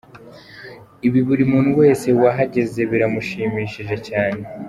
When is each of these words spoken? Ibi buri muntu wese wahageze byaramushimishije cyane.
Ibi 1.07 1.19
buri 1.27 1.43
muntu 1.51 1.71
wese 1.81 2.07
wahageze 2.21 2.79
byaramushimishije 2.89 3.95
cyane. 4.09 4.41